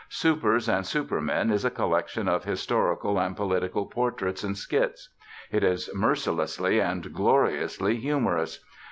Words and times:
Supers 0.09 0.67
and 0.67 0.83
Supermen 0.83 1.51
is 1.51 1.63
a 1.63 1.69
collection 1.69 2.27
of 2.27 2.43
historical 2.43 3.19
and 3.19 3.37
political 3.37 3.85
portraits 3.85 4.43
and 4.43 4.57
skits. 4.57 5.09
It 5.51 5.63
is 5.63 5.91
mercilessly 5.93 6.79
and 6.81 7.13
gloriously 7.13 7.97
humorous. 7.97 8.65